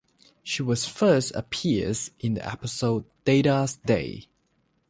She 0.41 0.63
first 0.75 1.31
appears 1.35 2.09
in 2.17 2.33
the 2.33 2.49
episode 2.51 3.05
"Data's 3.23 3.75
Day". 3.85 4.29